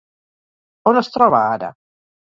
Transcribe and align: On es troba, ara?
On 0.93 0.97
es 1.03 1.11
troba, 1.17 1.45
ara? 1.59 1.73